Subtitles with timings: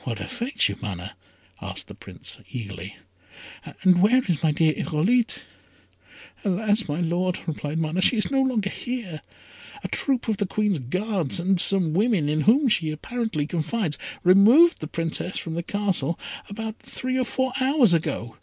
[0.00, 1.16] "What afflicts you, Mana?"
[1.62, 2.98] asked the Prince, eagerly;
[3.82, 5.44] "and where is my dear Irolite?"
[6.44, 6.86] "Alas!
[6.86, 9.22] my Lord," replied Mana, "she is no longer here.
[9.82, 14.80] A troop of the Queen's Guards, and some women, in whom she apparently confides, removed
[14.80, 16.20] the Princess from the Castle
[16.50, 18.36] about three or four hours ago."